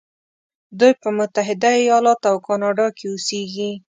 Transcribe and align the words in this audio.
دوی 0.79 0.93
په 1.01 1.09
متحده 1.17 1.71
ایلاتو 1.83 2.27
او 2.31 2.37
کانادا 2.47 2.87
کې 2.97 3.05
اوسیږي. 3.11 3.71